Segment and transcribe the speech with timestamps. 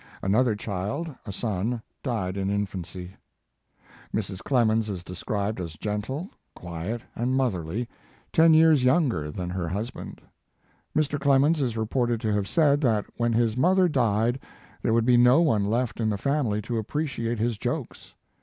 [0.23, 3.11] Another child, a son, died in infancy.
[4.11, 4.39] Mrs.
[4.41, 7.87] Clemens is described as gentle, quiet and motherly,
[8.33, 9.11] ten years His Lift and Work.
[9.11, 10.21] i#z younger than her husband.
[10.97, 11.19] Mr.
[11.19, 14.39] Clemens is reported to have said that when his mother died
[14.81, 18.15] there would be no one left in the family to appreciate his jokes.